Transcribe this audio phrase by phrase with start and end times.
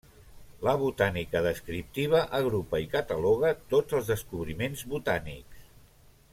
[0.67, 5.65] La botànica descriptiva agrupa i cataloga tots els descobriments botànics.